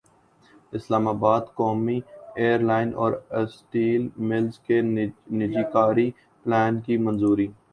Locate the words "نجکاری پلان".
5.33-6.81